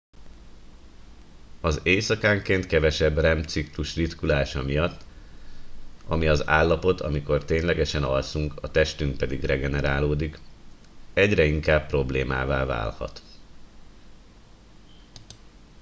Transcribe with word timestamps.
az 1.61 1.79
éjszakánként 1.83 2.65
kevesebb 2.67 3.17
rem 3.17 3.43
ciklus 3.43 3.95
ritkulása 3.95 4.61
miatt 4.63 5.01
ami 6.07 6.27
az 6.27 6.47
állapot 6.47 7.01
amikor 7.01 7.45
ténylegesen 7.45 8.03
alszunk 8.03 8.53
a 8.61 8.71
testünk 8.71 9.17
pedig 9.17 9.43
regenerálódik 9.43 10.39
egyre 11.13 11.45
inkább 11.45 11.87
problémává 11.87 12.65
válhat 12.65 13.21